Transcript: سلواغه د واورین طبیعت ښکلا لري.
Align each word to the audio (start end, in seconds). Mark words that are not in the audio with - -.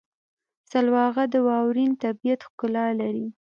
سلواغه 0.71 1.23
د 1.33 1.35
واورین 1.47 1.91
طبیعت 2.03 2.39
ښکلا 2.47 2.85
لري. 2.99 3.27